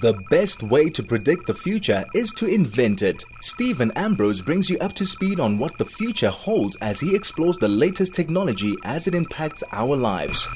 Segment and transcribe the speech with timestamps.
[0.00, 3.26] The best way to predict the future is to invent it.
[3.42, 7.58] Steven Ambrose brings you up to speed on what the future holds as he explores
[7.58, 10.48] the latest technology as it impacts our lives.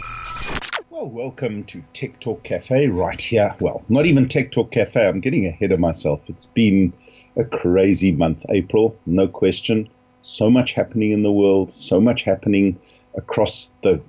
[0.88, 3.54] Well, welcome to Tech Talk Cafe right here.
[3.60, 5.06] Well, not even Tech Talk Cafe.
[5.06, 6.22] I'm getting ahead of myself.
[6.28, 6.94] It's been
[7.36, 9.86] a crazy month, April, no question.
[10.22, 12.80] So much happening in the world, so much happening
[13.14, 14.00] across the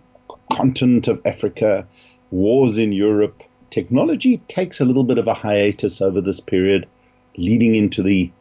[0.54, 1.86] continent of Africa,
[2.32, 6.88] wars in Europe, technology takes a little bit of a hiatus over this period,
[7.38, 8.32] leading into the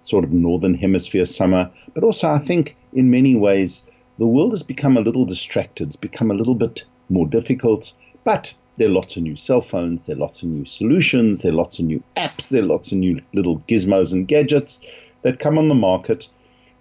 [0.00, 1.70] sort of northern hemisphere summer.
[1.94, 3.82] But also, I think in many ways,
[4.18, 5.88] the world has become a little distracted.
[5.88, 7.92] It's become a little bit more difficult.
[8.24, 11.52] But there are lots of new cell phones, there are lots of new solutions, there
[11.52, 14.80] are lots of new apps, there are lots of new little gizmos and gadgets
[15.22, 16.28] that come on the market.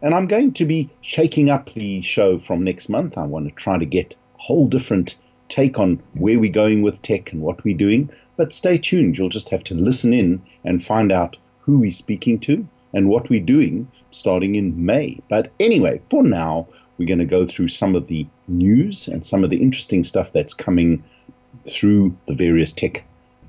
[0.02, 3.18] And I'm going to be shaking up the show from next month.
[3.18, 5.16] I want to try to get a whole different
[5.48, 8.10] take on where we're going with tech and what we're doing.
[8.38, 9.18] But stay tuned.
[9.18, 13.30] You'll just have to listen in and find out who we're speaking to and what
[13.30, 15.20] we're doing starting in May.
[15.30, 19.44] But anyway, for now, we're going to go through some of the news and some
[19.44, 21.04] of the interesting stuff that's coming
[21.68, 23.04] through the various tech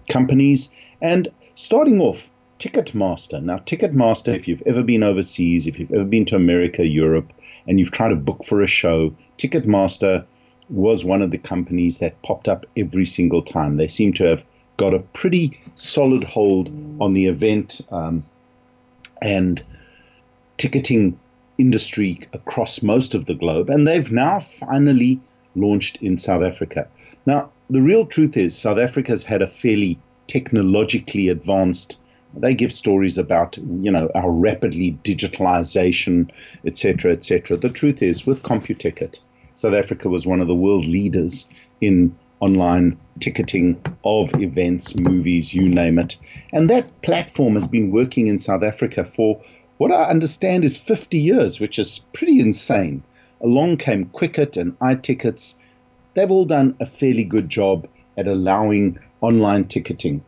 [0.08, 0.70] companies.
[1.00, 3.42] And starting off, Ticketmaster.
[3.42, 7.32] Now, Ticketmaster, if you've ever been overseas, if you've ever been to America, Europe,
[7.68, 10.24] and you've tried to book for a show, Ticketmaster
[10.68, 13.76] was one of the companies that popped up every single time.
[13.76, 14.44] They seem to have
[14.76, 16.68] got a pretty solid hold
[17.00, 18.24] on the event um,
[19.22, 19.62] and
[20.58, 21.18] ticketing
[21.58, 25.20] industry across most of the globe, and they've now finally
[25.54, 26.86] launched in South Africa.
[27.24, 31.98] Now, the real truth is, South Africa's had a fairly technologically advanced.
[32.34, 36.30] They give stories about, you know, our rapidly digitalization,
[36.64, 37.56] etc., etc.
[37.56, 39.20] The truth is, with CompuTicket,
[39.56, 41.48] South Africa was one of the world leaders
[41.80, 46.18] in online ticketing of events, movies, you name it.
[46.52, 49.40] And that platform has been working in South Africa for
[49.78, 53.02] what I understand is 50 years, which is pretty insane.
[53.40, 55.54] Along came Quicket and iTickets.
[56.12, 60.22] They've all done a fairly good job at allowing online ticketing.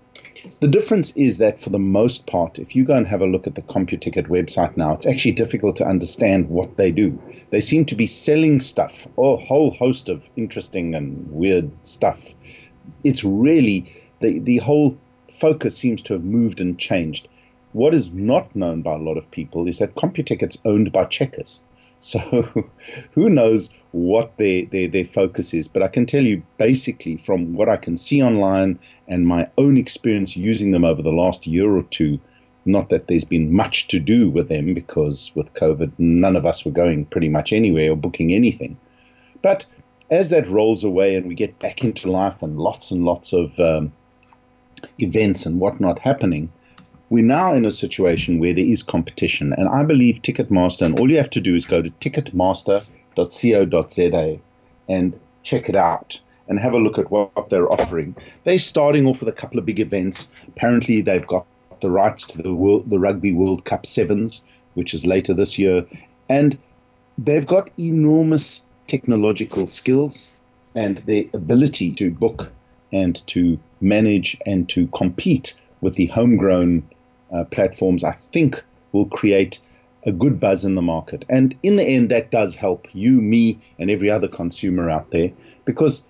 [0.61, 3.49] The difference is that for the most part, if you go and have a look
[3.49, 7.19] at the CompuTicket website now, it's actually difficult to understand what they do.
[7.51, 12.35] They seem to be selling stuff, a whole host of interesting and weird stuff.
[13.03, 14.97] It's really the the whole
[15.33, 17.27] focus seems to have moved and changed.
[17.73, 21.61] What is not known by a lot of people is that CompuTicket's owned by Checkers.
[22.01, 22.21] So
[23.13, 25.67] who knows what their, their, their focus is.
[25.67, 28.79] But I can tell you basically from what I can see online
[29.09, 32.21] and my own experience using them over the last year or two,
[32.65, 36.65] not that there's been much to do with them because with COVID, none of us
[36.65, 38.79] were going pretty much anywhere or booking anything.
[39.43, 39.67] But
[40.11, 43.59] as that rolls away and we get back into life and lots and lots of
[43.59, 43.93] um,
[45.01, 46.53] events and whatnot happening,
[47.11, 49.55] we're now in a situation where there is competition.
[49.55, 54.39] And I believe Ticketmaster, and all you have to do is go to ticketmaster.co.za
[54.89, 58.17] and check it out and have a look at what they're offering.
[58.45, 60.31] They're starting off with a couple of big events.
[60.49, 61.47] Apparently, they've got
[61.81, 64.43] the rights to the world, the Rugby World Cup Sevens,
[64.75, 65.85] which is later this year,
[66.29, 66.59] and
[67.17, 70.29] they've got enormous technological skills
[70.75, 72.53] and the ability to book
[72.93, 76.83] and to manage and to compete with the homegrown
[77.33, 78.63] uh, platforms, I think
[78.93, 79.61] will create
[80.07, 81.25] a good buzz in the market.
[81.29, 85.33] And in the end, that does help you, me, and every other consumer out there
[85.65, 86.07] because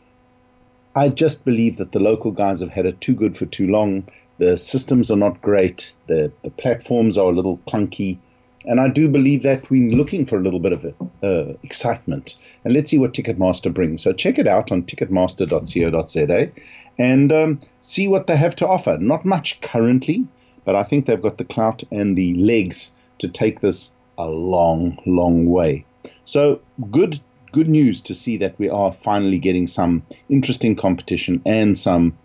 [0.95, 4.05] I just believe that the local guys have had it too good for too long.
[4.39, 8.19] The systems are not great, the, the platforms are a little clunky.
[8.67, 10.85] And I do believe that we're looking for a little bit of
[11.23, 12.37] uh, excitement.
[12.65, 14.03] And let's see what Ticketmaster brings.
[14.03, 16.51] So check it out on ticketmaster.co.za
[16.99, 18.99] and um, see what they have to offer.
[18.99, 20.27] Not much currently,
[20.69, 24.99] but I think they've got the clout and the legs to take this a long,
[25.07, 25.87] long way.
[26.27, 27.19] So good,
[27.53, 32.19] good news to see that we are finally getting some interesting competition and some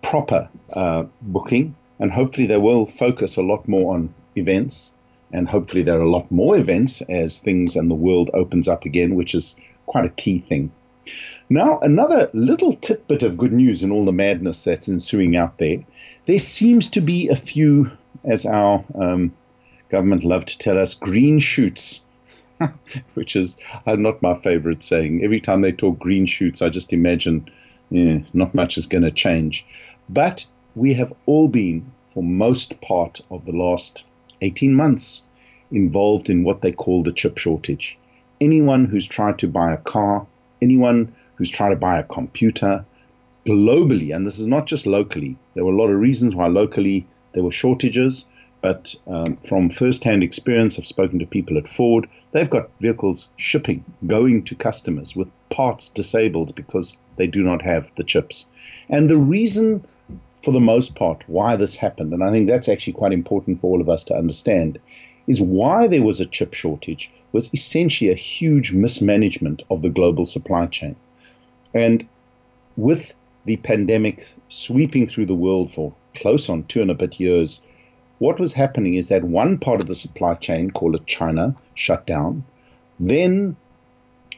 [0.00, 4.90] proper uh, booking, and hopefully they will focus a lot more on events,
[5.34, 8.86] and hopefully there are a lot more events as things and the world opens up
[8.86, 9.54] again, which is
[9.84, 10.72] quite a key thing.
[11.48, 15.84] Now, another little tidbit of good news in all the madness that's ensuing out there
[16.26, 17.90] there seems to be a few,
[18.24, 19.32] as our um,
[19.88, 22.02] government love to tell us, green shoots,
[23.14, 23.56] which is
[23.86, 25.22] uh, not my favorite saying.
[25.22, 27.48] Every time they talk green shoots, I just imagine
[27.90, 29.64] yeah, not much is going to change.
[30.08, 34.04] But we have all been, for most part of the last
[34.40, 35.22] 18 months,
[35.70, 37.96] involved in what they call the chip shortage.
[38.40, 40.26] Anyone who's tried to buy a car,
[40.60, 42.84] anyone who's tried to buy a computer,
[43.46, 47.06] globally, and this is not just locally, there were a lot of reasons why locally
[47.32, 48.26] there were shortages.
[48.62, 52.08] But um, from first-hand experience, I've spoken to people at Ford.
[52.32, 57.92] They've got vehicles shipping, going to customers with parts disabled because they do not have
[57.96, 58.46] the chips.
[58.88, 59.84] And the reason,
[60.42, 63.70] for the most part, why this happened, and I think that's actually quite important for
[63.70, 64.80] all of us to understand,
[65.26, 70.24] is why there was a chip shortage was essentially a huge mismanagement of the global
[70.24, 70.96] supply chain.
[71.74, 72.06] And
[72.76, 73.14] with
[73.44, 77.60] the pandemic sweeping through the world for close on two and a bit years,
[78.18, 82.06] what was happening is that one part of the supply chain, call it China, shut
[82.06, 82.44] down.
[82.98, 83.56] Then,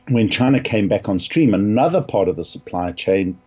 [0.09, 3.39] when China came back on stream, another part of the supply chain,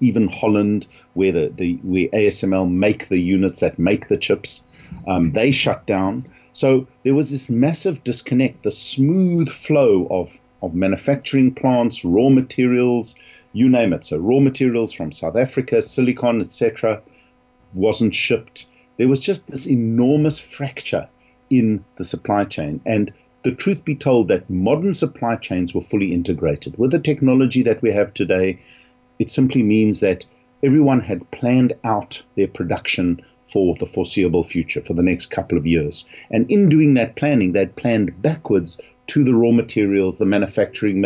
[0.00, 4.62] even Holland, where the, the where ASML make the units that make the chips,
[5.06, 6.24] um, they shut down.
[6.52, 8.62] So there was this massive disconnect.
[8.62, 13.14] The smooth flow of of manufacturing plants, raw materials,
[13.54, 14.04] you name it.
[14.04, 17.00] So raw materials from South Africa, silicon, etc.,
[17.72, 18.66] wasn't shipped
[19.00, 21.08] there was just this enormous fracture
[21.48, 22.82] in the supply chain.
[22.84, 23.10] And
[23.44, 26.76] the truth be told, that modern supply chains were fully integrated.
[26.76, 28.58] With the technology that we have today,
[29.18, 30.26] it simply means that
[30.62, 35.66] everyone had planned out their production for the foreseeable future, for the next couple of
[35.66, 36.04] years.
[36.30, 41.04] And in doing that planning, they'd planned backwards to the raw materials, the manufacturing,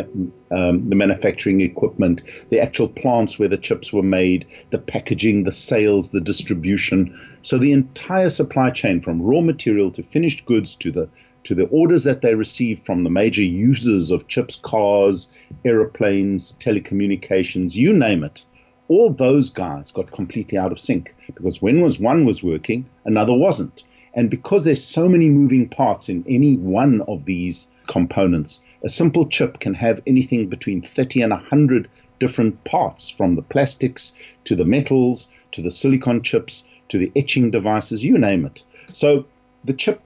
[0.50, 5.52] um, the manufacturing equipment, the actual plants where the chips were made, the packaging, the
[5.52, 7.18] sales, the distribution.
[7.40, 11.08] So the entire supply chain, from raw material to finished goods to the
[11.44, 15.28] to the orders that they received from the major users of chips, cars,
[15.64, 18.44] aeroplanes, telecommunications, you name it.
[18.88, 23.34] All those guys got completely out of sync because when was one was working, another
[23.34, 23.84] wasn't.
[24.14, 28.60] And because there's so many moving parts in any one of these components.
[28.82, 31.88] A simple chip can have anything between 30 and 100
[32.20, 34.12] different parts, from the plastics
[34.44, 38.62] to the metals to the silicon chips to the etching devices, you name it.
[38.92, 39.26] So
[39.64, 40.00] the chip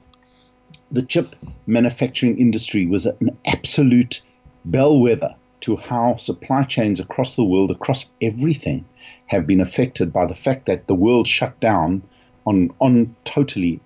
[0.90, 1.36] the chip
[1.66, 4.22] manufacturing industry was an absolute
[4.64, 8.84] bellwether to how supply chains across the world, across everything,
[9.26, 12.02] have been affected by the fact that the world shut down
[12.46, 13.80] on on totally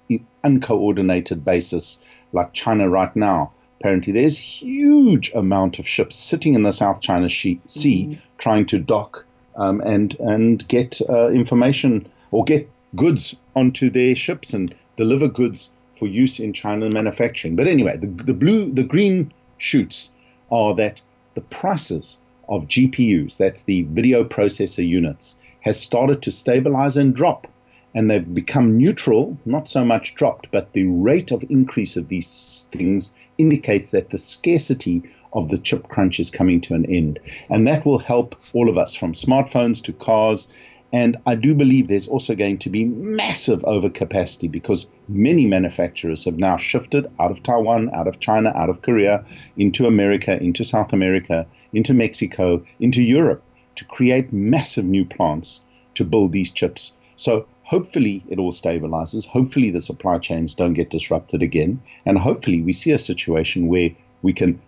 [0.44, 2.00] uncoordinated basis,
[2.32, 3.52] like China right now
[3.82, 8.14] apparently there's huge amount of ships sitting in the South China Sea mm-hmm.
[8.38, 9.24] trying to dock
[9.56, 15.68] um, and and get uh, information or get goods onto their ships and deliver goods
[15.98, 17.56] for use in China manufacturing.
[17.56, 20.10] But anyway, the, the blue, the green shoots
[20.52, 21.02] are that
[21.34, 22.18] the prices
[22.48, 27.46] of GPUs, that's the video processor units, has started to stabilize and drop
[27.94, 32.68] and they've become neutral, not so much dropped, but the rate of increase of these
[32.72, 35.02] things indicates that the scarcity
[35.34, 37.18] of the chip crunch is coming to an end.
[37.50, 40.48] And that will help all of us from smartphones to cars.
[40.92, 46.38] And I do believe there's also going to be massive overcapacity because many manufacturers have
[46.38, 49.24] now shifted out of Taiwan, out of China, out of Korea,
[49.56, 53.42] into America, into South America, into Mexico, into Europe
[53.76, 55.62] to create massive new plants
[55.94, 56.92] to build these chips.
[57.16, 59.24] So hopefully it all stabilizes.
[59.24, 61.80] Hopefully the supply chains don't get disrupted again.
[62.04, 63.90] And hopefully we see a situation where
[64.20, 64.60] we can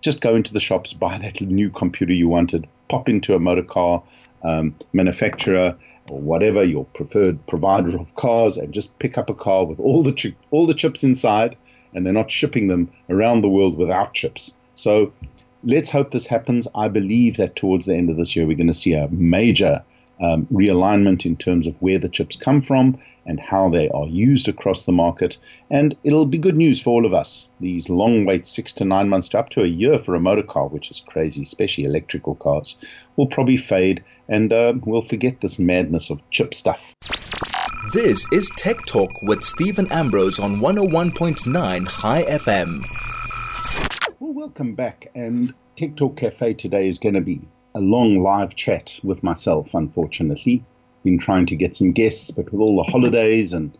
[0.00, 3.62] just go into the shops, buy that new computer you wanted, pop into a motor
[3.62, 4.02] car
[4.42, 5.76] um, manufacturer
[6.08, 10.02] or whatever your preferred provider of cars, and just pick up a car with all
[10.02, 11.56] the chi- all the chips inside,
[11.94, 14.52] and they're not shipping them around the world without chips.
[14.74, 15.12] So
[15.62, 16.66] let's hope this happens.
[16.74, 19.82] I believe that towards the end of this year, we're going to see a major
[20.20, 24.48] um, realignment in terms of where the chips come from and how they are used
[24.48, 25.38] across the market.
[25.70, 27.48] And it'll be good news for all of us.
[27.60, 30.42] These long waits, six to nine months to up to a year for a motor
[30.42, 32.76] car, which is crazy, especially electrical cars,
[33.16, 36.94] will probably fade and uh, we'll forget this madness of chip stuff.
[37.92, 42.84] This is Tech Talk with Steven Ambrose on 101.9 Chai FM.
[44.20, 45.10] Well, welcome back.
[45.14, 47.40] And Tech Talk Cafe today is going to be
[47.74, 50.64] a long live chat with myself, unfortunately.
[51.04, 53.76] Been trying to get some guests, but with all the holidays and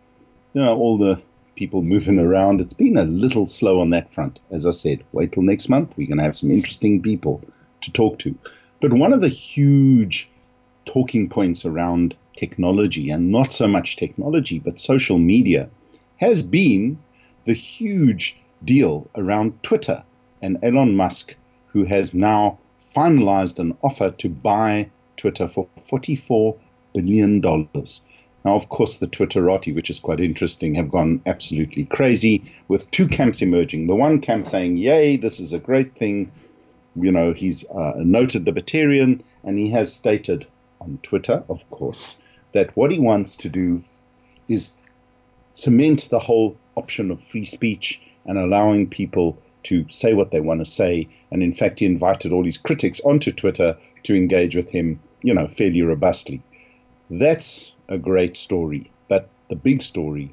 [0.54, 1.20] you know all the
[1.56, 4.40] people moving around, it's been a little slow on that front.
[4.50, 5.94] As I said, wait till next month.
[5.96, 7.42] We're going to have some interesting people
[7.82, 8.34] to talk to.
[8.80, 10.30] But one of the huge
[10.86, 15.68] talking points around technology, and not so much technology, but social media,
[16.16, 16.98] has been
[17.44, 20.02] the huge deal around Twitter
[20.40, 22.58] and Elon Musk, who has now
[22.94, 26.58] finalized an offer to buy Twitter for $44
[26.94, 27.40] billion.
[27.40, 33.06] Now, of course, the Twitterati, which is quite interesting, have gone absolutely crazy with two
[33.06, 33.86] camps emerging.
[33.86, 36.32] The one camp saying, Yay, this is a great thing.
[36.96, 40.46] You know, he's uh, noted libertarian and he has stated
[40.80, 42.16] on Twitter, of course,
[42.52, 43.84] that what he wants to do
[44.48, 44.72] is
[45.52, 50.60] cement the whole option of free speech and allowing people to say what they want
[50.60, 51.08] to say.
[51.30, 55.34] And in fact, he invited all his critics onto Twitter to engage with him, you
[55.34, 56.40] know, fairly robustly.
[57.10, 58.90] That's a great story.
[59.08, 60.32] But the big story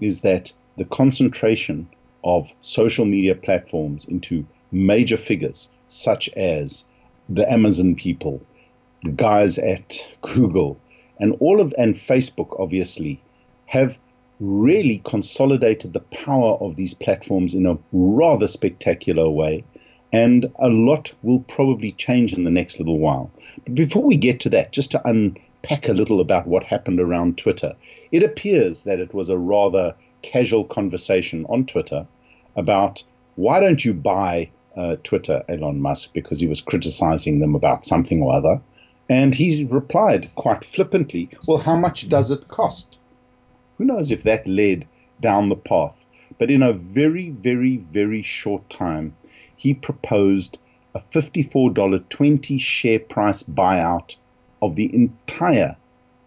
[0.00, 1.88] is that the concentration
[2.24, 6.84] of social media platforms into major figures such as
[7.28, 8.42] the Amazon people,
[9.04, 10.78] the guys at Google,
[11.20, 13.20] and all of and Facebook obviously
[13.66, 13.98] have
[14.40, 19.64] really consolidated the power of these platforms in a rather spectacular way.
[20.12, 23.30] And a lot will probably change in the next little while.
[23.64, 27.38] But before we get to that, just to unpack a little about what happened around
[27.38, 27.74] Twitter,
[28.12, 32.06] it appears that it was a rather casual conversation on Twitter
[32.56, 33.02] about
[33.36, 38.22] why don't you buy uh, Twitter, Elon Musk, because he was criticizing them about something
[38.22, 38.60] or other.
[39.08, 42.98] And he replied quite flippantly, Well, how much does it cost?
[43.78, 44.86] Who knows if that led
[45.20, 46.04] down the path?
[46.38, 49.16] But in a very, very, very short time,
[49.56, 50.58] he proposed
[50.94, 54.16] a $54.20 share price buyout
[54.62, 55.76] of the entire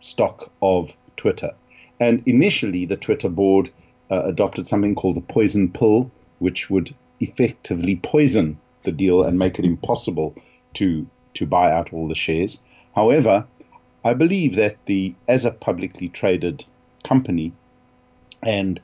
[0.02, 1.54] stock of Twitter.
[2.00, 3.70] And initially, the Twitter board
[4.12, 9.58] uh, adopted something called a poison pill, which would effectively poison the deal and make
[9.58, 10.36] it impossible
[10.76, 12.60] to to buy out all the shares.
[12.96, 13.46] However,
[14.04, 16.66] I believe that the as a publicly traded
[17.08, 17.52] company
[18.44, 18.80] and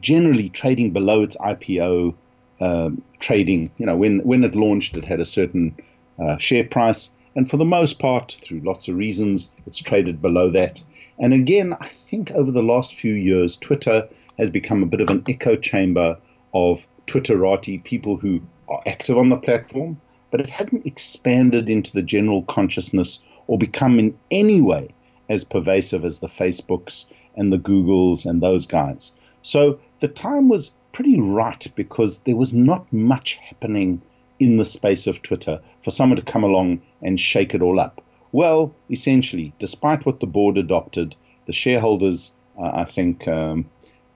[0.00, 2.14] generally trading below its IPO
[2.60, 5.76] um, trading, you know, when when it launched, it had a certain
[6.18, 10.50] uh, share price, and for the most part, through lots of reasons, it's traded below
[10.50, 10.82] that.
[11.20, 15.10] And again, I think over the last few years, Twitter has become a bit of
[15.10, 16.16] an echo chamber
[16.52, 20.00] of Twitterati, people who are active on the platform,
[20.30, 24.88] but it hadn't expanded into the general consciousness or become in any way
[25.28, 27.06] as pervasive as the Facebooks
[27.38, 29.12] and the Googles and those guys.
[29.42, 34.02] So the time was pretty right because there was not much happening
[34.38, 38.02] in the space of Twitter for someone to come along and shake it all up.
[38.32, 41.16] Well, essentially, despite what the board adopted,
[41.46, 43.64] the shareholders, uh, I think, um,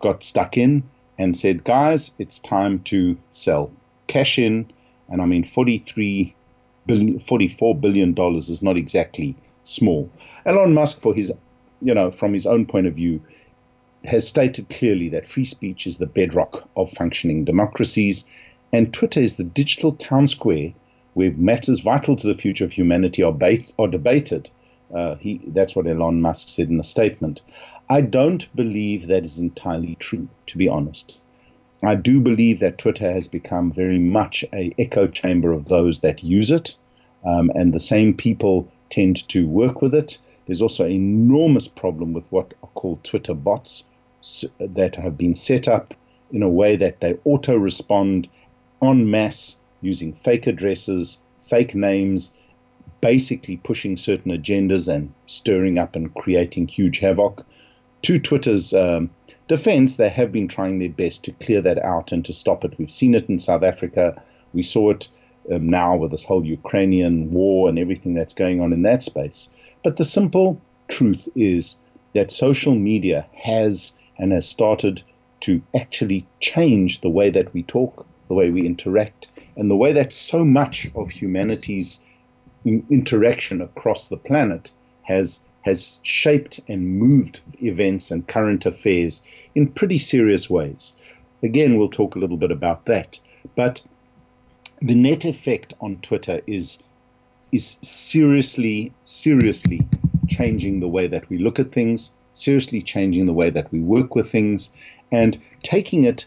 [0.00, 0.82] got stuck in
[1.18, 3.70] and said, guys, it's time to sell.
[4.08, 4.70] Cash in,
[5.08, 6.34] and I mean, 43
[6.86, 10.10] billion, 44 billion dollars is not exactly small.
[10.44, 11.32] Elon Musk, for his,
[11.82, 13.20] you know, from his own point of view,
[14.04, 18.24] has stated clearly that free speech is the bedrock of functioning democracies,
[18.72, 20.72] and Twitter is the digital town square
[21.14, 24.48] where matters vital to the future of humanity are, based, are debated.
[24.94, 27.42] Uh, he, that's what Elon Musk said in a statement.
[27.90, 31.18] I don't believe that is entirely true, to be honest.
[31.82, 36.22] I do believe that Twitter has become very much a echo chamber of those that
[36.22, 36.76] use it,
[37.24, 40.18] um, and the same people tend to work with it.
[40.46, 43.84] There's also an enormous problem with what are called Twitter bots
[44.58, 45.94] that have been set up
[46.32, 48.28] in a way that they auto respond
[48.82, 52.32] en masse using fake addresses, fake names,
[53.00, 57.44] basically pushing certain agendas and stirring up and creating huge havoc
[58.02, 59.11] to Twitter's um,
[59.49, 62.78] defense, they have been trying their best to clear that out and to stop it.
[62.78, 64.20] We've seen it in South Africa.
[64.52, 65.08] We saw it
[65.50, 69.49] um, now with this whole Ukrainian war and everything that's going on in that space.
[69.82, 71.76] But the simple truth is
[72.14, 75.02] that social media has and has started
[75.40, 79.92] to actually change the way that we talk, the way we interact, and the way
[79.92, 82.00] that so much of humanity's
[82.64, 84.70] interaction across the planet
[85.02, 89.22] has has shaped and moved events and current affairs
[89.54, 90.92] in pretty serious ways.
[91.42, 93.20] Again, we'll talk a little bit about that.
[93.54, 93.82] But
[94.82, 96.78] the net effect on Twitter is
[97.52, 99.86] is seriously, seriously
[100.26, 104.16] changing the way that we look at things, seriously changing the way that we work
[104.16, 104.70] with things,
[105.12, 106.24] and taking it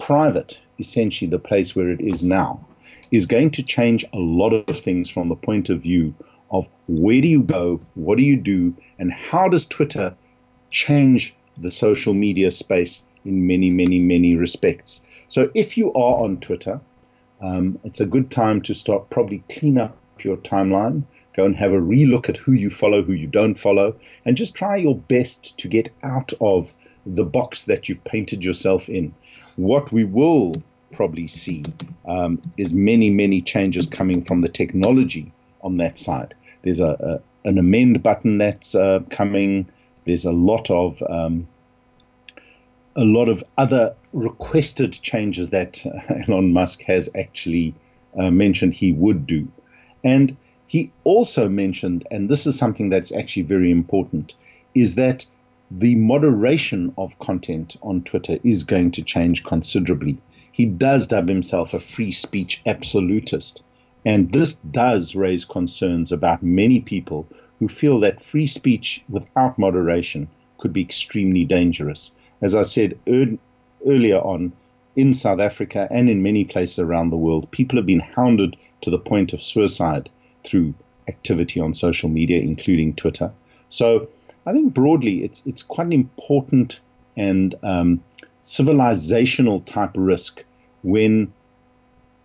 [0.00, 2.66] private, essentially the place where it is now,
[3.12, 6.12] is going to change a lot of things from the point of view
[6.50, 10.12] of where do you go, what do you do, and how does Twitter
[10.70, 15.02] change the social media space in many, many, many respects.
[15.28, 16.80] So if you are on Twitter,
[17.42, 21.02] um, it's a good time to start probably clean up your timeline,
[21.36, 24.54] go and have a relook at who you follow, who you don't follow, and just
[24.54, 26.72] try your best to get out of
[27.04, 29.12] the box that you've painted yourself in.
[29.56, 30.54] What we will
[30.92, 31.64] probably see
[32.06, 35.32] um, is many, many changes coming from the technology
[35.62, 36.34] on that side.
[36.62, 39.68] There's a, a an amend button that's uh, coming.
[40.04, 41.48] There's a lot of um,
[42.96, 45.84] a lot of other requested changes that
[46.28, 47.74] Elon Musk has actually
[48.18, 49.48] uh, mentioned he would do,
[50.04, 50.36] and
[50.72, 54.34] He also mentioned, and this is something that's actually very important,
[54.74, 55.26] is that
[55.70, 60.16] the moderation of content on Twitter is going to change considerably.
[60.50, 63.62] He does dub himself a free speech absolutist.
[64.06, 67.26] And this does raise concerns about many people
[67.58, 72.12] who feel that free speech without moderation could be extremely dangerous.
[72.42, 73.38] As I said er-
[73.86, 74.52] earlier on,
[74.96, 78.90] in South Africa and in many places around the world, people have been hounded to
[78.90, 80.10] the point of suicide
[80.44, 80.74] through
[81.08, 83.32] activity on social media, including Twitter.
[83.68, 84.08] So
[84.44, 86.80] I think broadly, it's it's quite an important
[87.16, 88.02] and um,
[88.42, 90.44] civilizational type risk
[90.82, 91.32] when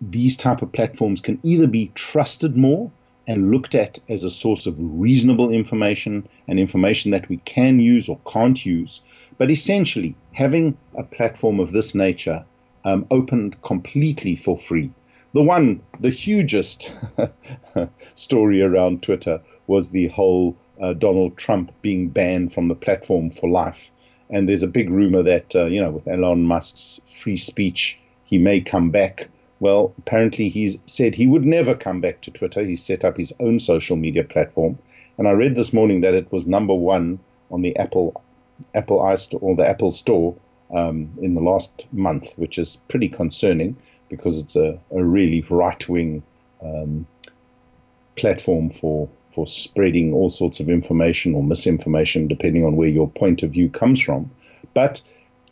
[0.00, 2.90] these type of platforms can either be trusted more
[3.28, 8.08] and looked at as a source of reasonable information and information that we can use
[8.08, 9.02] or can't use,
[9.36, 12.44] but essentially having a platform of this nature
[12.84, 14.90] um, opened completely for free.
[15.34, 16.92] The one, the hugest
[18.14, 23.50] story around Twitter was the whole uh, Donald Trump being banned from the platform for
[23.50, 23.90] life.
[24.30, 28.38] And there's a big rumor that, uh, you know, with Elon Musk's free speech, he
[28.38, 29.28] may come back.
[29.60, 32.62] Well, apparently he's said he would never come back to Twitter.
[32.62, 34.78] He set up his own social media platform.
[35.16, 37.18] And I read this morning that it was number one
[37.50, 38.22] on the Apple
[38.74, 40.34] Apple iStore or the Apple Store
[40.74, 43.76] um, in the last month, which is pretty concerning
[44.08, 46.22] because it's a, a really right wing
[46.62, 47.06] um,
[48.16, 53.42] platform for for spreading all sorts of information or misinformation, depending on where your point
[53.42, 54.30] of view comes from.
[54.74, 55.00] But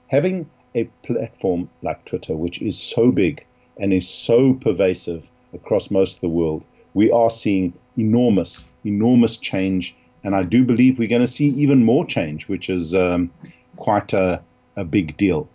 [0.09, 3.46] having a platform like Twitter, which is so big
[3.79, 6.65] and is so pervasive across most of the world,
[6.95, 9.95] we are seeing enormous, enormous change.
[10.25, 13.31] And I do believe we're going to see even more change, which is um,
[13.77, 14.43] quite a,
[14.77, 15.49] a big deal.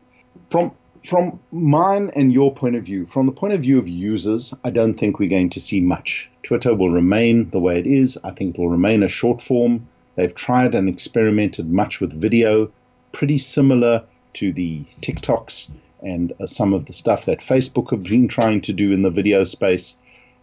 [0.49, 0.71] From
[1.03, 4.69] from mine and your point of view, from the point of view of users, I
[4.69, 6.29] don't think we're going to see much.
[6.43, 8.19] Twitter will remain the way it is.
[8.23, 9.87] I think it will remain a short form.
[10.15, 12.71] They've tried and experimented much with video,
[13.13, 15.71] pretty similar to the TikToks
[16.01, 19.09] and uh, some of the stuff that Facebook have been trying to do in the
[19.09, 19.97] video space.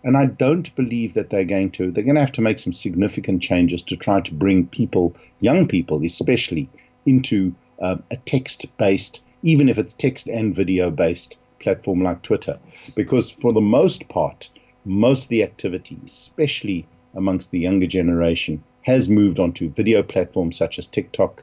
[0.05, 1.91] And I don't believe that they're going to.
[1.91, 5.67] They're going to have to make some significant changes to try to bring people, young
[5.67, 6.69] people especially,
[7.05, 12.59] into uh, a text based even if it's text and video based platform like Twitter.
[12.95, 14.51] Because for the most part,
[14.85, 20.79] most of the activity, especially amongst the younger generation, has moved onto video platforms such
[20.79, 21.43] as TikTok.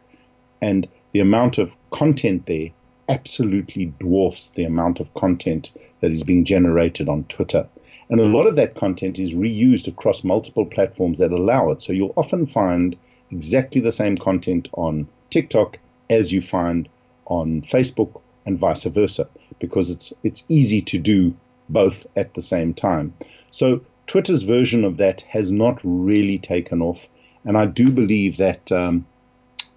[0.62, 2.69] And the amount of content there
[3.09, 7.67] absolutely dwarfs the amount of content that is being generated on Twitter.
[8.09, 11.81] And a lot of that content is reused across multiple platforms that allow it.
[11.81, 12.95] So you'll often find
[13.31, 16.87] exactly the same content on TikTok as you find
[17.25, 19.27] on Facebook and vice versa
[19.59, 21.35] because it's it's easy to do
[21.69, 23.13] both at the same time.
[23.49, 27.07] So Twitter's version of that has not really taken off,
[27.43, 29.05] and I do believe that um,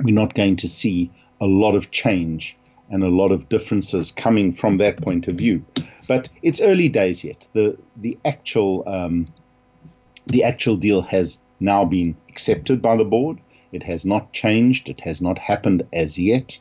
[0.01, 1.11] we're not going to see
[1.41, 2.57] a lot of change
[2.91, 5.65] and a lot of differences coming from that point of view.
[6.07, 7.47] But it's early days yet.
[7.53, 9.27] the The actual um,
[10.27, 13.39] the actual deal has now been accepted by the board.
[13.73, 14.89] It has not changed.
[14.89, 16.59] It has not happened as yet.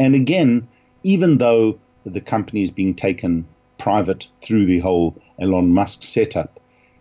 [0.00, 0.68] And again,
[1.02, 3.46] even though the company is being taken
[3.78, 6.60] private through the whole Elon Musk setup,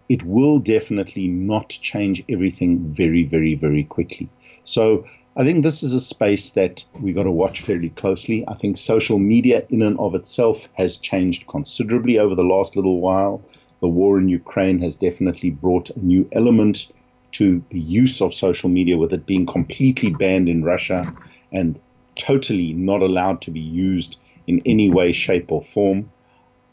[0.09, 4.29] it will definitely not change everything very, very, very quickly.
[4.63, 5.05] So
[5.39, 8.43] I think this is a space that we've got to watch fairly closely.
[8.47, 13.01] I think social media in and of itself has changed considerably over the last little
[13.01, 13.43] while.
[13.79, 16.91] The war in Ukraine has definitely brought a new element
[17.33, 21.03] to the use of social media, with it being completely banned in Russia
[21.51, 21.79] and
[22.15, 26.09] totally not allowed to be used in any way, shape, or form.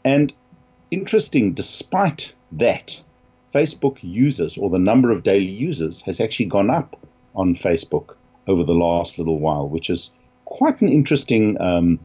[0.03, 0.33] And
[0.89, 3.03] interesting, despite that,
[3.53, 6.99] Facebook users or the number of daily users has actually gone up
[7.35, 8.15] on Facebook
[8.47, 10.11] over the last little while, which is
[10.45, 11.99] quite an interesting um,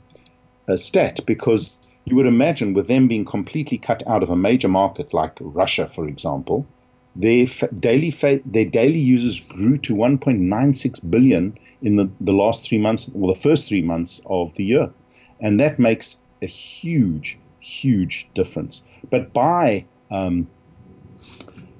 [0.69, 1.71] uh, stat because
[2.05, 5.89] you would imagine with them being completely cut out of a major market like Russia,
[5.89, 6.67] for example,
[7.17, 7.47] their
[7.79, 8.11] daily
[8.45, 13.41] their daily users grew to 1.96 billion in the, the last three months, or the
[13.41, 14.91] first three months of the year.
[15.41, 18.83] And that makes a huge, huge difference.
[19.11, 20.47] But by um,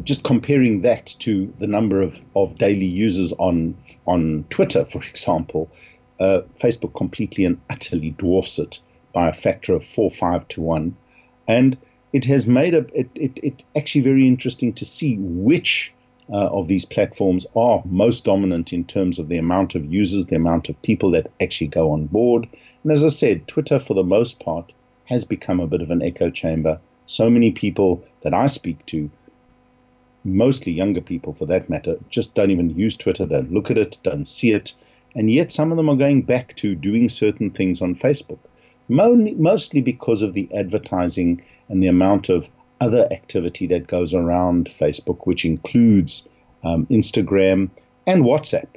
[0.05, 5.71] just comparing that to the number of, of daily users on on Twitter, for example,
[6.19, 8.81] uh, Facebook completely and utterly dwarfs it
[9.13, 10.97] by a factor of four, five to one.
[11.49, 11.77] And
[12.13, 15.93] it has made a, it, it, it actually very interesting to see which
[16.33, 20.37] uh, of these platforms are most dominant in terms of the amount of users, the
[20.37, 22.49] amount of people that actually go on board.
[22.85, 24.73] And as I said, Twitter, for the most part,
[25.07, 26.79] has become a bit of an echo chamber.
[27.07, 29.11] So many people that I speak to
[30.25, 33.27] mostly younger people for that matter, just don't even use Twitter.
[33.27, 34.75] They look at it, don't see it.
[35.15, 38.39] And yet some of them are going back to doing certain things on Facebook,
[38.89, 42.49] mostly because of the advertising and the amount of
[42.81, 46.27] other activity that goes around Facebook, which includes
[46.65, 47.71] um, Instagram
[48.07, 48.69] and WhatsApp.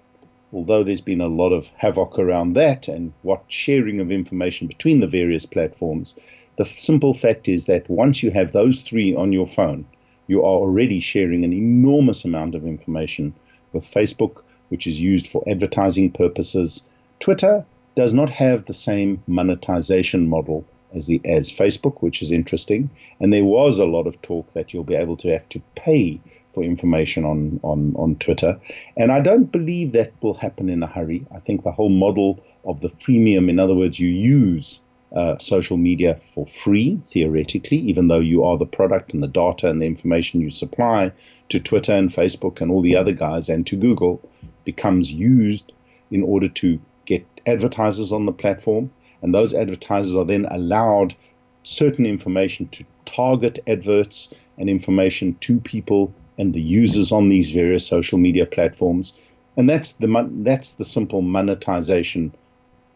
[0.51, 4.99] Although there's been a lot of havoc around that and what sharing of information between
[4.99, 6.15] the various platforms,
[6.57, 9.85] the simple fact is that once you have those three on your phone,
[10.27, 13.33] you are already sharing an enormous amount of information
[13.73, 16.83] with Facebook, which is used for advertising purposes.
[17.19, 22.89] Twitter does not have the same monetization model as the as Facebook, which is interesting.
[23.19, 26.19] And there was a lot of talk that you'll be able to have to pay
[26.53, 28.59] for information on, on, on Twitter.
[28.95, 31.25] And I don't believe that will happen in a hurry.
[31.33, 34.81] I think the whole model of the freemium, in other words, you use
[35.13, 39.69] uh, social media for free, theoretically, even though you are the product and the data
[39.69, 41.11] and the information you supply
[41.49, 44.27] to Twitter and Facebook and all the other guys and to Google
[44.65, 45.71] becomes used
[46.09, 48.89] in order to get advertisers on the platform.
[49.21, 51.15] And those advertisers are then allowed
[51.63, 57.85] certain information to target adverts and information to people and the users on these various
[57.85, 59.13] social media platforms.
[59.55, 62.33] And that's the that's the simple monetization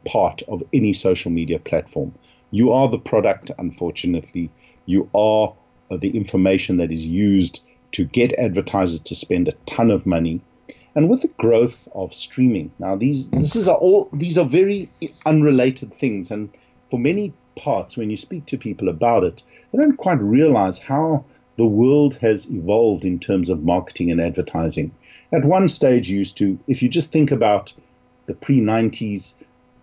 [0.06, 2.14] part of any social media platform.
[2.52, 4.50] You are the product, unfortunately.
[4.86, 5.54] You are
[5.92, 7.62] uh, the information that is used
[7.94, 10.42] to get advertisers to spend a ton of money.
[10.96, 14.90] And with the growth of streaming, now these this is all these are very
[15.26, 16.32] unrelated things.
[16.32, 16.50] And
[16.90, 21.24] for many parts, when you speak to people about it, they don't quite realize how
[21.58, 24.92] the world has evolved in terms of marketing and advertising.
[25.34, 27.74] At one stage, used to, if you just think about
[28.28, 29.34] the pre 90s,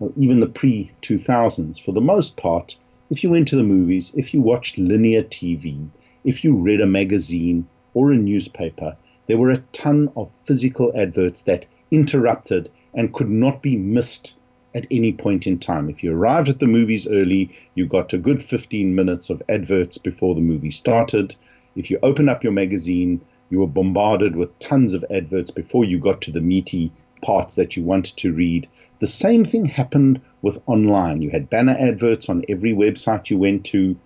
[0.01, 2.77] or even the pre 2000s, for the most part,
[3.11, 5.89] if you went to the movies, if you watched linear TV,
[6.25, 11.43] if you read a magazine or a newspaper, there were a ton of physical adverts
[11.43, 14.35] that interrupted and could not be missed
[14.75, 15.89] at any point in time.
[15.89, 19.99] If you arrived at the movies early, you got a good 15 minutes of adverts
[19.99, 21.37] before the movie started.
[21.77, 25.99] If you open up your magazine, you were bombarded with tons of adverts before you
[25.99, 26.91] got to the meaty
[27.23, 28.67] parts that you wanted to read.
[29.05, 31.21] The same thing happened with online.
[31.21, 33.97] You had banner adverts on every website you went to.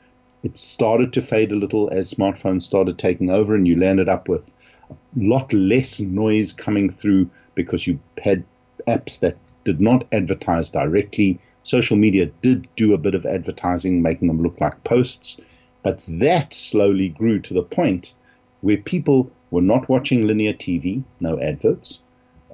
[0.43, 4.29] It started to fade a little as smartphones started taking over, and you landed up
[4.29, 4.57] with
[4.91, 8.43] a lot less noise coming through because you had
[8.89, 11.39] apps that did not advertise directly.
[11.63, 15.41] Social media did do a bit of advertising, making them look like posts,
[15.85, 18.15] but that slowly grew to the point
[18.63, 22.03] where people were not watching linear TV, no adverts.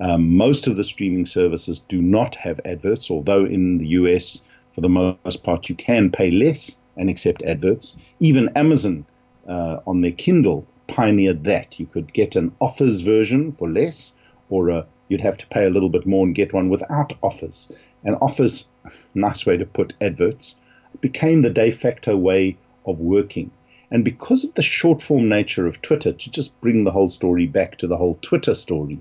[0.00, 4.80] Um, most of the streaming services do not have adverts, although in the US, for
[4.80, 7.96] the most part, you can pay less and accept adverts.
[8.20, 9.04] Even Amazon
[9.48, 11.78] uh, on their Kindle pioneered that.
[11.78, 14.14] You could get an offers version for less,
[14.50, 17.70] or a, you'd have to pay a little bit more and get one without offers.
[18.02, 18.68] And offers,
[19.14, 20.56] nice way to put adverts,
[21.00, 23.50] became the de facto way of working.
[23.90, 27.46] And because of the short form nature of Twitter, to just bring the whole story
[27.46, 28.98] back to the whole Twitter story,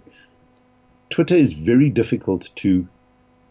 [1.13, 2.87] Twitter is very difficult to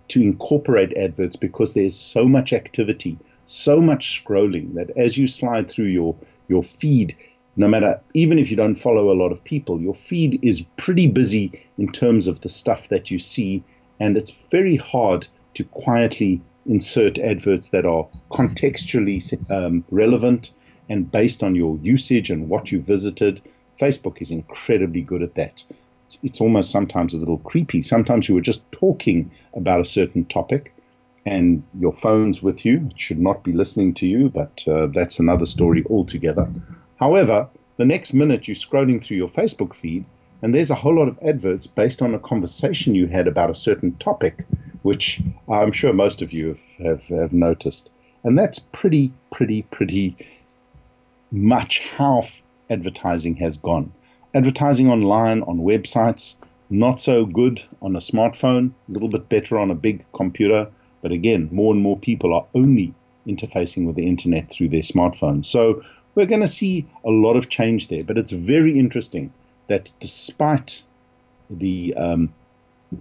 [0.09, 5.71] to incorporate adverts because there's so much activity, so much scrolling that as you slide
[5.71, 6.17] through your
[6.49, 7.15] your feed,
[7.55, 11.07] no matter even if you don't follow a lot of people, your feed is pretty
[11.07, 13.63] busy in terms of the stuff that you see,
[14.01, 19.23] and it's very hard to quietly insert adverts that are contextually
[19.53, 20.51] um, relevant
[20.89, 23.41] and based on your usage and what you visited.
[23.81, 25.63] Facebook is incredibly good at that
[26.23, 27.83] it's almost sometimes a little creepy.
[27.83, 30.75] Sometimes you were just talking about a certain topic
[31.25, 32.87] and your phone's with you.
[32.91, 36.51] It should not be listening to you, but uh, that's another story altogether.
[36.99, 40.05] However, the next minute you're scrolling through your Facebook feed
[40.43, 43.55] and there's a whole lot of adverts based on a conversation you had about a
[43.55, 44.45] certain topic,
[44.83, 46.49] which I'm sure most of you
[46.79, 47.91] have, have, have noticed.
[48.25, 50.17] And that's pretty, pretty, pretty
[51.31, 52.25] much how
[52.69, 53.93] advertising has gone.
[54.35, 56.37] Advertising online on websites,
[56.71, 60.69] not so good on a smartphone, a little bit better on a big computer.
[61.03, 62.95] But again, more and more people are only
[63.27, 65.45] interfacing with the internet through their smartphones.
[65.45, 65.83] So
[66.15, 68.05] we're going to see a lot of change there.
[68.05, 69.33] But it's very interesting
[69.67, 70.83] that despite
[71.51, 72.33] the um,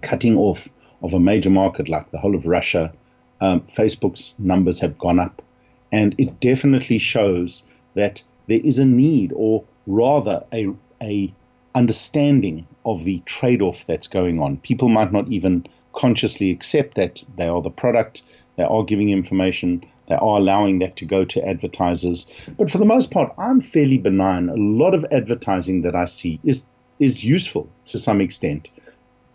[0.02, 0.68] cutting off
[1.02, 2.92] of a major market like the whole of Russia,
[3.40, 5.42] um, Facebook's numbers have gone up.
[5.90, 7.62] And it definitely shows
[7.94, 11.34] that there is a need, or rather a, a
[11.74, 14.58] understanding of the trade-off that's going on.
[14.58, 18.22] People might not even consciously accept that they are the product,
[18.56, 22.26] they are giving information, They are allowing that to go to advertisers.
[22.58, 24.48] But for the most part, I'm fairly benign.
[24.48, 26.62] A lot of advertising that I see is,
[26.98, 28.70] is useful to some extent.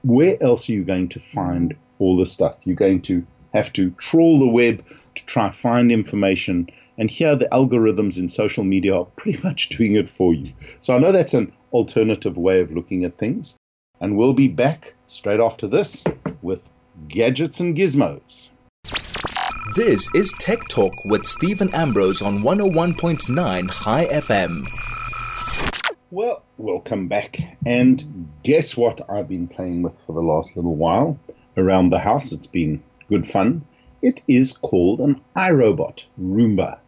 [0.04, 2.58] Where else are you going to find all this stuff?
[2.64, 4.84] You're going to have to trawl the web
[5.16, 6.70] to try find information.
[6.98, 10.54] And here, the algorithms in social media are pretty much doing it for you.
[10.80, 13.56] So I know that's an alternative way of looking at things.
[14.00, 16.04] And we'll be back straight after this
[16.42, 16.62] with
[17.08, 18.50] gadgets and gizmos.
[19.76, 24.68] This is Tech Talk with Steven Ambrose on 101.9 Chai FM.
[26.10, 27.38] Well, welcome back.
[27.66, 31.20] And guess what I've been playing with for the last little while
[31.58, 32.32] around the house?
[32.32, 33.66] It's been good fun.
[34.02, 36.80] It is called an iRobot Roomba.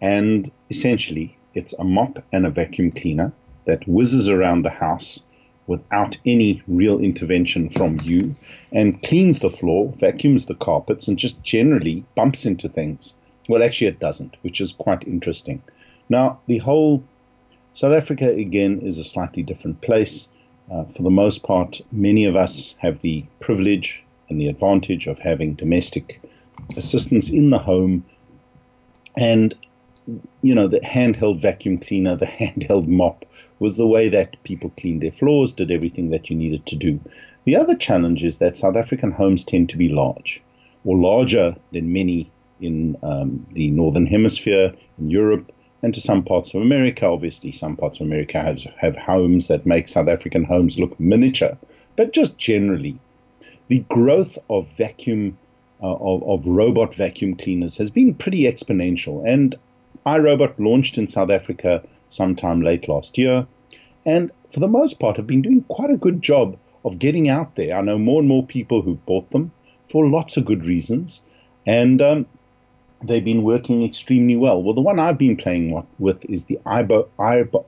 [0.00, 3.32] And essentially, it's a mop and a vacuum cleaner
[3.68, 5.22] that whizzes around the house
[5.66, 8.34] without any real intervention from you
[8.72, 13.14] and cleans the floor, vacuums the carpets, and just generally bumps into things.
[13.48, 15.62] Well, actually, it doesn't, which is quite interesting.
[16.08, 17.04] Now, the whole
[17.74, 20.28] South Africa, again, is a slightly different place.
[20.72, 25.18] Uh, for the most part, many of us have the privilege and the advantage of
[25.18, 26.20] having domestic
[26.76, 28.04] assistance in the home.
[29.18, 29.54] And,
[30.42, 33.24] you know, the handheld vacuum cleaner, the handheld mop
[33.58, 37.00] was the way that people cleaned their floors, did everything that you needed to do.
[37.44, 40.42] The other challenge is that South African homes tend to be large,
[40.84, 46.54] or larger than many in um, the Northern Hemisphere, in Europe, and to some parts
[46.54, 47.06] of America.
[47.06, 51.56] Obviously, some parts of America have, have homes that make South African homes look miniature.
[51.96, 52.98] But just generally,
[53.68, 55.38] the growth of vacuum,
[55.82, 59.26] uh, of, of robot vacuum cleaners has been pretty exponential.
[59.26, 59.56] And
[60.16, 63.46] iRobot launched in South Africa sometime late last year.
[64.06, 67.56] And for the most part, have been doing quite a good job of getting out
[67.56, 67.76] there.
[67.76, 69.52] I know more and more people who've bought them
[69.88, 71.20] for lots of good reasons.
[71.66, 72.26] And um,
[73.02, 74.62] they've been working extremely well.
[74.62, 77.64] Well, the one I've been playing with is the iRobot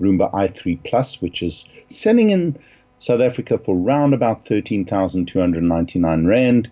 [0.00, 2.56] Roomba i3 Plus, which is selling in
[2.98, 6.70] South Africa for around about 13,299 Rand.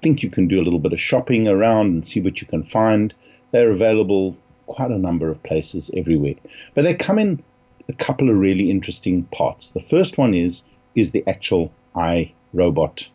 [0.00, 2.62] Think you can do a little bit of shopping around and see what you can
[2.62, 3.14] find.
[3.50, 4.36] They're available
[4.66, 6.36] quite a number of places everywhere.
[6.74, 7.42] But they come in
[7.88, 9.70] a couple of really interesting parts.
[9.70, 10.62] The first one is
[10.94, 13.08] is the actual iRobot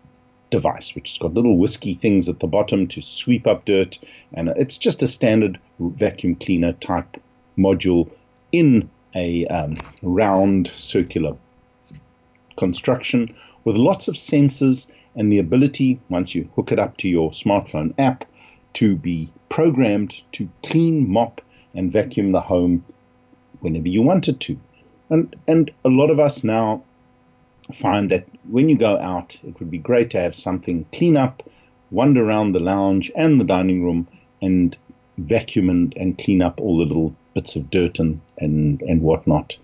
[0.50, 4.00] device, which has got little whiskey things at the bottom to sweep up dirt,
[4.34, 7.17] and it's just a standard vacuum cleaner type
[7.58, 8.10] module
[8.52, 11.36] in a um, round circular
[12.58, 17.32] construction with lots of sensors and the ability, once you hook it up to your
[17.32, 18.25] smartphone app,
[18.73, 21.41] to be programmed to clean, mop,
[21.73, 22.84] and vacuum the home
[23.62, 24.60] whenever you wanted to.
[25.10, 26.84] And, and a lot of us now
[27.73, 31.43] find that when you go out, it would be great to have something clean up,
[31.91, 34.08] wander around the lounge and the dining room,
[34.41, 34.78] and
[35.17, 39.58] vacuum and, and clean up all the little bits of dirt and, and, and whatnot.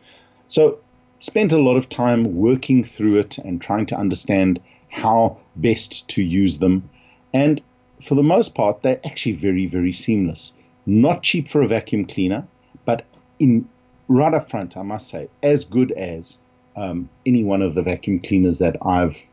[0.48, 0.80] So,
[1.20, 4.60] spent a lot of time working through it and trying to understand
[4.92, 6.88] how best to use them.
[7.34, 7.62] And
[8.02, 10.54] for the most part, they're actually very, very seamless.
[10.86, 12.46] Not cheap for a vacuum cleaner,
[12.86, 13.06] but
[13.40, 13.68] in
[14.08, 16.38] right up front, I must say, as good as
[16.76, 19.24] um, any one of the vacuum cleaners that I've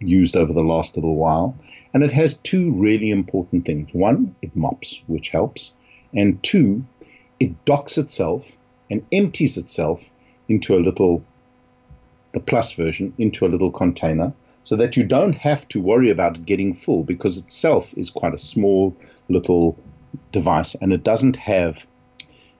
[0.00, 1.56] used over the last little while.
[1.94, 3.92] And it has two really important things.
[3.92, 5.72] One, it mops, which helps.
[6.14, 6.84] And two,
[7.38, 8.56] it docks itself
[8.90, 10.10] and empties itself
[10.48, 11.22] into a little,
[12.32, 14.32] the plus version, into a little container
[14.70, 18.34] so that you don't have to worry about it getting full because itself is quite
[18.34, 18.96] a small
[19.28, 19.76] little
[20.30, 21.84] device and it doesn't have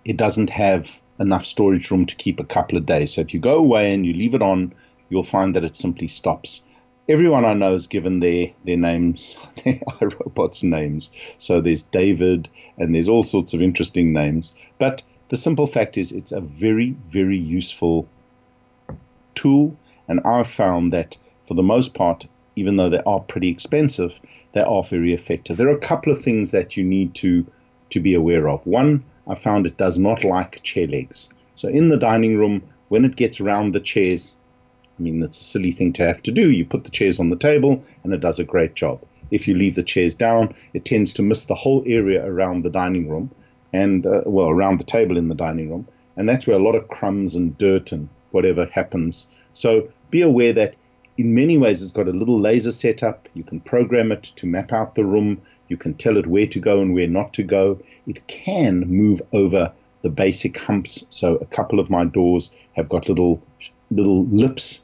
[0.05, 3.15] it doesn't have enough storage room to keep a couple of days.
[3.15, 4.75] So if you go away and you leave it on,
[5.09, 6.63] you'll find that it simply stops.
[7.09, 11.13] Everyone I know has given their their names, their iRobots names.
[11.39, 14.53] So there's David and there's all sorts of interesting names.
[14.79, 18.09] But the simple fact is it's a very, very useful
[19.37, 19.77] tool.
[20.09, 21.17] And I've found that
[21.51, 24.21] for the most part, even though they are pretty expensive,
[24.53, 25.57] they are very effective.
[25.57, 27.45] There are a couple of things that you need to
[27.89, 28.65] to be aware of.
[28.65, 31.29] One, I found it does not like chair legs.
[31.57, 34.37] So in the dining room, when it gets around the chairs,
[34.97, 36.53] I mean, it's a silly thing to have to do.
[36.53, 39.01] You put the chairs on the table, and it does a great job.
[39.33, 42.71] If you leave the chairs down, it tends to miss the whole area around the
[42.71, 43.29] dining room,
[43.73, 46.77] and uh, well, around the table in the dining room, and that's where a lot
[46.77, 49.27] of crumbs and dirt and whatever happens.
[49.51, 50.77] So be aware that
[51.21, 53.29] in many ways, it's got a little laser setup.
[53.35, 55.43] You can program it to map out the room.
[55.69, 57.79] You can tell it where to go and where not to go.
[58.07, 61.05] It can move over the basic humps.
[61.11, 63.43] So a couple of my doors have got little
[63.91, 64.83] little lips,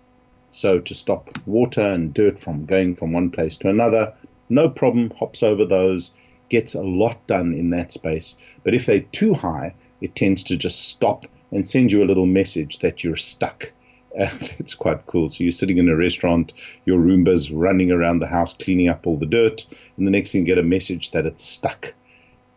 [0.51, 4.13] so to stop water and dirt from going from one place to another.
[4.51, 6.11] no problem, hops over those,
[6.51, 8.37] gets a lot done in that space.
[8.63, 12.27] But if they're too high, it tends to just stop and send you a little
[12.27, 13.73] message that you're stuck.
[14.19, 15.29] Uh, it's quite cool.
[15.29, 16.53] So you're sitting in a restaurant,
[16.85, 20.43] your Roomba's running around the house cleaning up all the dirt, and the next thing
[20.43, 21.95] you get a message that it's stuck.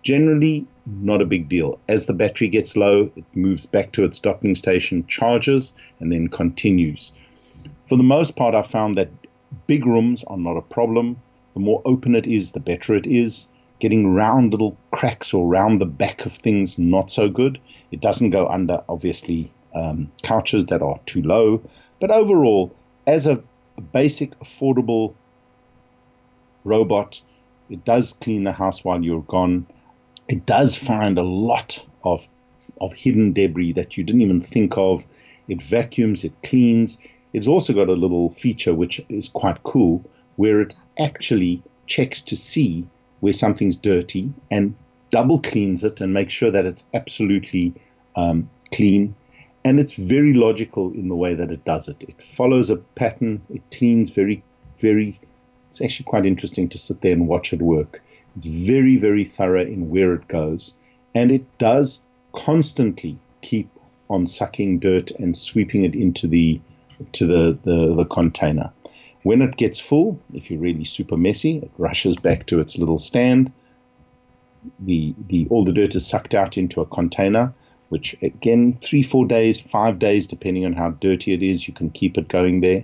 [0.02, 1.78] Generally, not a big deal.
[1.90, 6.30] As the battery gets low, it moves back to its docking station, charges, and then
[6.30, 7.12] continues.
[7.88, 9.10] For the most part, I found that
[9.68, 11.18] big rooms are not a problem.
[11.54, 13.48] The more open it is, the better it is.
[13.80, 17.60] Getting round little cracks or round the back of things, not so good.
[17.92, 21.62] It doesn't go under, obviously, um, couches that are too low.
[22.00, 22.74] But overall,
[23.08, 23.42] as a,
[23.94, 25.14] basic, affordable
[26.64, 27.22] robot,
[27.70, 29.66] it does clean the house while you're gone.
[30.28, 32.28] It does find a lot of
[32.82, 35.06] of hidden debris that you didn't even think of.
[35.48, 36.98] It vacuums, it cleans.
[37.34, 40.04] It's also got a little feature which is quite cool
[40.36, 42.88] where it actually checks to see
[43.20, 44.76] where something's dirty and
[45.12, 47.74] double cleans it and makes sure that it's absolutely
[48.16, 49.16] um, clean.
[49.66, 51.98] And it's very logical in the way that it does it.
[52.02, 54.44] It follows a pattern, it cleans very,
[54.80, 55.20] very.
[55.70, 58.02] It's actually quite interesting to sit there and watch it work.
[58.36, 60.74] It's very, very thorough in where it goes.
[61.14, 62.02] And it does
[62.34, 63.70] constantly keep
[64.10, 66.60] on sucking dirt and sweeping it into the
[67.14, 68.72] to the, the, the container.
[69.24, 73.00] When it gets full, if you're really super messy, it rushes back to its little
[73.00, 73.52] stand.
[74.80, 77.54] The, the all the dirt is sucked out into a container,
[77.90, 81.90] which again, three, four days, five days, depending on how dirty it is, you can
[81.90, 82.84] keep it going there.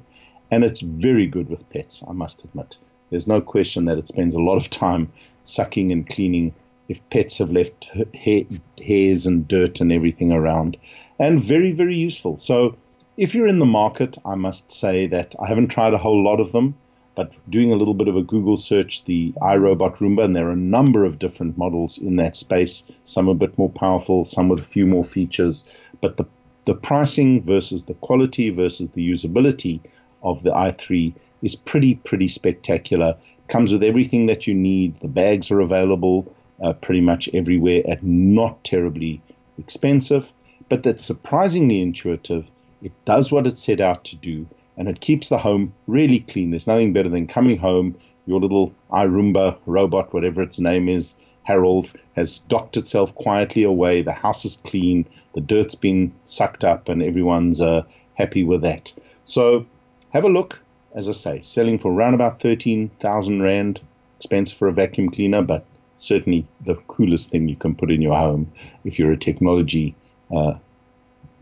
[0.51, 2.77] And it's very good with pets, I must admit.
[3.09, 5.11] There's no question that it spends a lot of time
[5.43, 6.53] sucking and cleaning
[6.89, 8.43] if pets have left hair,
[8.83, 10.77] hairs and dirt and everything around.
[11.19, 12.37] And very, very useful.
[12.37, 12.75] So
[13.17, 16.39] if you're in the market, I must say that I haven't tried a whole lot
[16.39, 16.75] of them,
[17.15, 20.51] but doing a little bit of a Google search, the iRobot Roomba, and there are
[20.51, 24.59] a number of different models in that space, some a bit more powerful, some with
[24.59, 25.63] a few more features,
[26.01, 26.25] but the,
[26.65, 29.79] the pricing versus the quality versus the usability
[30.23, 33.15] of the i3 is pretty, pretty spectacular.
[33.47, 34.99] Comes with everything that you need.
[35.01, 39.21] The bags are available uh, pretty much everywhere at not terribly
[39.57, 40.33] expensive,
[40.69, 42.45] but that's surprisingly intuitive
[42.85, 44.45] it does what it set out to do,
[44.77, 46.51] and it keeps the home really clean.
[46.51, 51.89] There's nothing better than coming home, your little iRoomba robot, whatever its name is, Harold,
[52.15, 54.01] has docked itself quietly away.
[54.01, 57.83] The house is clean, the dirt's been sucked up, and everyone's uh,
[58.15, 58.93] happy with that.
[59.23, 59.65] So
[60.11, 60.59] have a look.
[60.95, 63.81] As I say, selling for around about 13,000 Rand.
[64.17, 65.65] Expensive for a vacuum cleaner, but
[65.97, 68.49] certainly the coolest thing you can put in your home
[68.85, 69.93] if you're a technology
[70.33, 70.53] uh,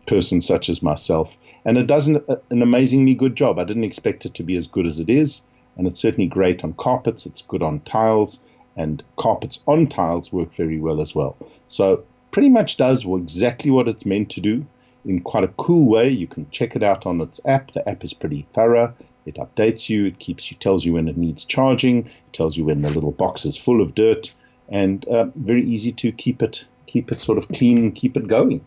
[0.06, 1.36] person such as myself.
[1.64, 3.58] And it does an, an amazingly good job.
[3.58, 5.42] I didn't expect it to be as good as it is.
[5.76, 8.40] And it's certainly great on carpets, it's good on tiles,
[8.76, 11.36] and carpets on tiles work very well as well.
[11.66, 14.66] So, pretty much does exactly what it's meant to do
[15.04, 16.08] in quite a cool way.
[16.08, 17.72] You can check it out on its app.
[17.72, 18.94] The app is pretty thorough.
[19.26, 22.64] It updates you, it keeps you, tells you when it needs charging, it tells you
[22.64, 24.34] when the little box is full of dirt,
[24.68, 28.64] and uh, very easy to keep it keep it sort of clean keep it going.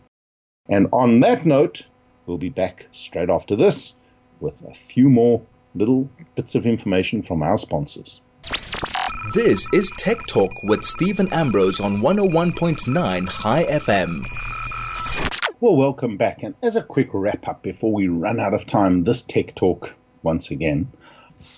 [0.70, 1.88] And on that note,
[2.26, 3.94] we'll be back straight after this
[4.40, 5.40] with a few more
[5.74, 8.20] little bits of information from our sponsors.
[9.34, 14.24] This is Tech Talk with Steven Ambrose on 101.9 Chai FM.
[15.60, 16.42] Well, welcome back.
[16.42, 19.94] And as a quick wrap up before we run out of time, this Tech Talk
[20.22, 20.86] once again.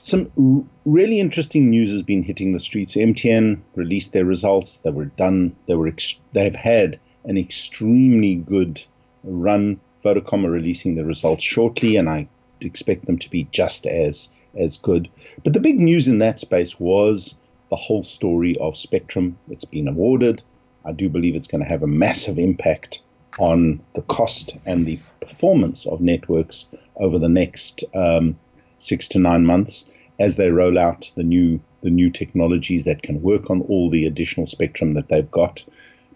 [0.02, 2.94] Some really interesting news has been hitting the streets.
[2.94, 4.78] MTN released their results.
[4.78, 5.56] They were done.
[5.66, 5.88] They were.
[5.88, 8.82] Ex- they've had an extremely good
[9.24, 9.80] run.
[10.04, 12.28] Vodacom are releasing the results shortly, and I
[12.60, 14.28] expect them to be just as
[14.58, 15.08] as good.
[15.44, 17.36] But the big news in that space was
[17.70, 19.38] the whole story of Spectrum.
[19.48, 20.42] It's been awarded.
[20.84, 23.02] I do believe it's going to have a massive impact
[23.38, 28.36] on the cost and the performance of networks over the next um,
[28.78, 29.84] six to nine months
[30.18, 34.04] as they roll out the new the new technologies that can work on all the
[34.04, 35.64] additional spectrum that they've got.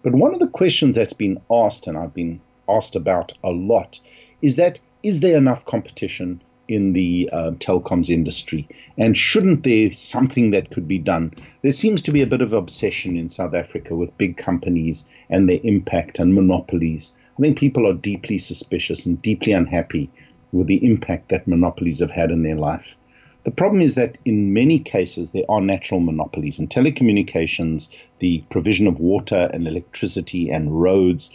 [0.03, 2.39] But one of the questions that's been asked, and I've been
[2.69, 3.99] asked about a lot
[4.41, 8.67] is that is there enough competition in the uh, telecoms industry?
[8.97, 11.33] And shouldn't there something that could be done?
[11.61, 15.47] There seems to be a bit of obsession in South Africa with big companies and
[15.47, 17.13] their impact and monopolies.
[17.37, 20.09] I think people are deeply suspicious and deeply unhappy
[20.51, 22.97] with the impact that monopolies have had in their life.
[23.43, 26.57] The problem is that in many cases there are natural monopolies.
[26.57, 27.89] In telecommunications,
[28.19, 31.29] the provision of water and electricity and roads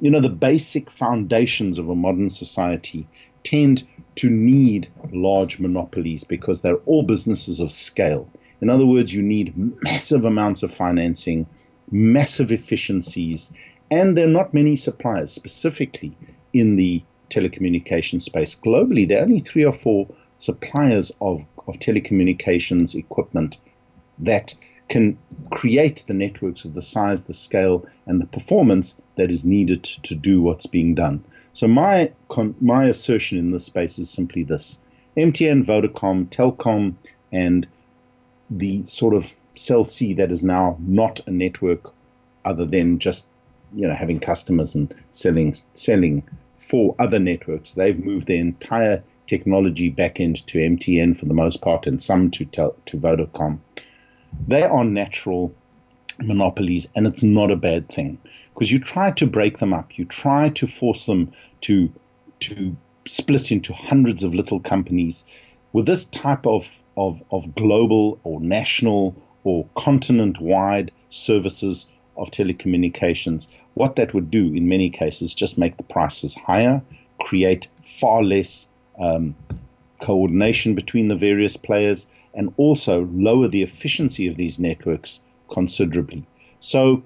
[0.00, 3.06] you know, the basic foundations of a modern society
[3.44, 3.86] tend
[4.16, 8.28] to need large monopolies because they're all businesses of scale.
[8.60, 11.46] In other words, you need massive amounts of financing,
[11.90, 13.52] massive efficiencies,
[13.90, 16.16] and there are not many suppliers specifically
[16.52, 18.54] in the telecommunication space.
[18.54, 23.58] Globally, there are only three or four suppliers of, of telecommunications equipment
[24.18, 24.54] that
[24.90, 25.16] can
[25.50, 30.14] create the networks of the size, the scale, and the performance that is needed to
[30.16, 31.22] do what's being done.
[31.52, 32.12] So my
[32.60, 34.78] my assertion in this space is simply this:
[35.16, 36.94] MTN, Vodacom, Telkom,
[37.32, 37.66] and
[38.50, 41.92] the sort of Cell C that is now not a network,
[42.44, 43.26] other than just
[43.74, 46.24] you know having customers and selling selling
[46.58, 47.72] for other networks.
[47.72, 52.30] They've moved their entire technology back end to MTN for the most part, and some
[52.32, 53.60] to to Vodacom.
[54.48, 55.52] They are natural
[56.18, 58.18] monopolies, and it's not a bad thing
[58.54, 59.98] because you try to break them up.
[59.98, 61.92] You try to force them to
[62.40, 62.76] to
[63.06, 65.24] split into hundreds of little companies.
[65.72, 69.14] With this type of, of, of global or national
[69.44, 75.76] or continent wide services of telecommunications, what that would do in many cases just make
[75.76, 76.82] the prices higher,
[77.18, 78.68] create far less
[78.98, 79.34] um,
[80.00, 85.20] coordination between the various players, and also lower the efficiency of these networks
[85.50, 86.24] considerably.
[86.60, 87.02] So,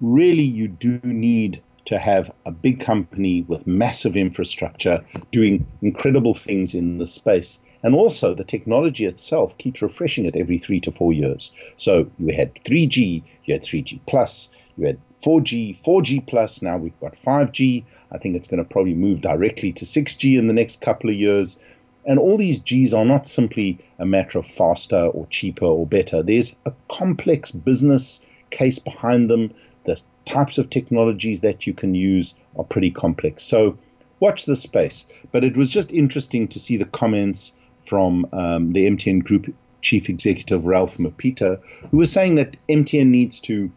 [0.00, 6.74] really, you do need to have a big company with massive infrastructure doing incredible things
[6.74, 7.60] in the space.
[7.82, 11.52] And also, the technology itself keeps refreshing it every three to four years.
[11.76, 16.62] So, you had 3G, you had 3G plus, you had 4G, 4G plus.
[16.62, 17.84] Now we've got 5G.
[18.12, 21.16] I think it's going to probably move directly to 6G in the next couple of
[21.16, 21.58] years.
[22.06, 26.22] And all these G's are not simply a matter of faster or cheaper or better.
[26.22, 29.52] There's a complex business case behind them.
[29.84, 33.42] The types of technologies that you can use are pretty complex.
[33.42, 33.76] So
[34.20, 35.06] watch the space.
[35.32, 37.52] But it was just interesting to see the comments
[37.84, 43.40] from um, the MTN Group Chief Executive Ralph Mupita, who was saying that MTN needs
[43.40, 43.70] to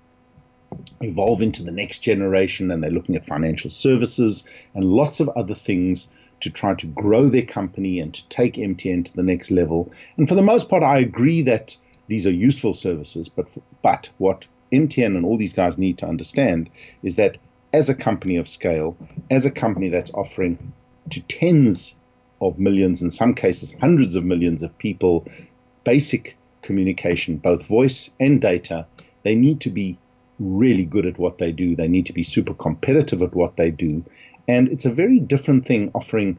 [1.01, 4.43] evolve into the next generation and they're looking at financial services
[4.75, 6.09] and lots of other things
[6.41, 9.91] to try to grow their company and to take MTN to the next level.
[10.17, 11.75] And for the most part, I agree that
[12.07, 13.29] these are useful services.
[13.29, 13.47] But
[13.81, 16.69] but what MTN and all these guys need to understand
[17.03, 17.37] is that
[17.73, 18.97] as a company of scale,
[19.29, 20.73] as a company that's offering
[21.11, 21.95] to tens
[22.41, 25.25] of millions, in some cases hundreds of millions of people,
[25.83, 28.85] basic communication, both voice and data,
[29.23, 29.97] they need to be
[30.39, 31.75] really good at what they do.
[31.75, 34.03] They need to be super competitive at what they do.
[34.49, 36.35] And it's a very different thing offering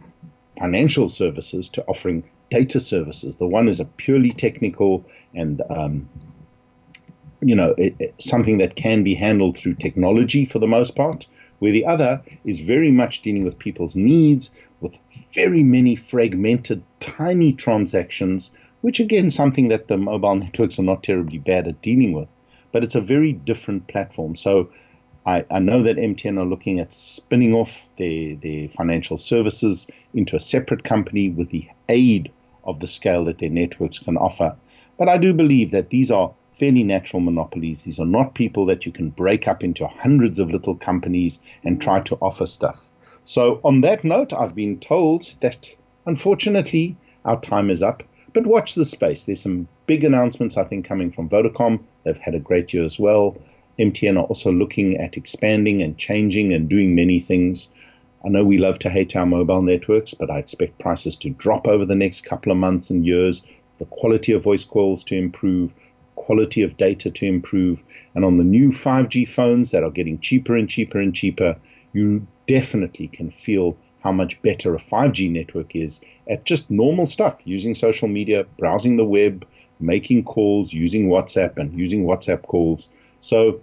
[0.59, 3.37] financial services to offering data services.
[3.37, 6.09] The one is a purely technical and um,
[7.41, 11.29] you know it, it, something that can be handled through technology for the most part,
[11.61, 14.51] where the other is very much dealing with people's needs
[14.81, 14.99] with
[15.33, 18.51] very many fragmented, tiny transactions,
[18.81, 22.29] which again something that the mobile networks are not terribly bad at dealing with,
[22.73, 24.35] but it's a very different platform.
[24.35, 24.69] So
[25.27, 30.35] I, I, know that MTN are looking at spinning off their, their financial services into
[30.35, 32.33] a separate company with the aid
[32.65, 34.57] of the scale that their networks can offer.
[34.97, 37.83] But I do believe that these are fairly natural monopolies.
[37.83, 41.81] These are not people that you can break up into hundreds of little companies and
[41.81, 42.91] try to offer stuff.
[43.25, 45.75] So, on that note, I've been told that
[46.07, 48.03] unfortunately our time is up.
[48.33, 49.25] But watch the space.
[49.25, 51.81] There's some big announcements, I think, coming from Vodacom.
[52.05, 53.37] They've had a great year as well.
[53.81, 57.69] MTN are also looking at expanding and changing and doing many things.
[58.23, 61.67] I know we love to hate our mobile networks, but I expect prices to drop
[61.67, 63.43] over the next couple of months and years,
[63.79, 65.75] the quality of voice calls to improve,
[66.17, 67.83] quality of data to improve,
[68.15, 71.57] and on the new 5G phones that are getting cheaper and cheaper and cheaper,
[71.95, 77.41] you definitely can feel how much better a 5G network is at just normal stuff,
[77.45, 79.47] using social media, browsing the web,
[79.79, 82.91] making calls, using WhatsApp and using WhatsApp calls.
[83.21, 83.61] So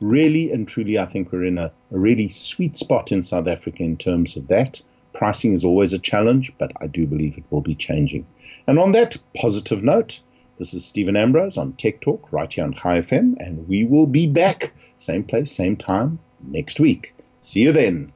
[0.00, 3.82] really and truly, I think we're in a, a really sweet spot in South Africa
[3.82, 4.80] in terms of that.
[5.12, 8.26] Pricing is always a challenge, but I do believe it will be changing.
[8.66, 10.20] And on that positive note,
[10.58, 14.06] this is Steven Ambrose on Tech Talk right here on Chai FM, and we will
[14.06, 17.14] be back, same place, same time, next week.
[17.40, 18.10] See you then.